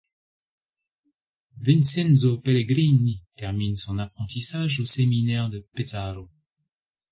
Vincenzo 1.59 2.39
Pellegrini 2.41 3.21
termine 3.35 3.75
son 3.75 3.99
apprentissage 3.99 4.79
au 4.79 4.85
séminaire 4.87 5.47
de 5.51 5.59
Pesaro. 5.75 6.27